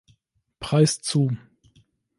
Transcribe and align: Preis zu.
Preis 0.59 0.99
zu. 1.03 1.29